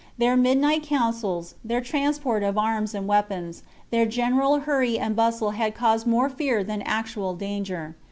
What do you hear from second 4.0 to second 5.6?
general hurry and bustle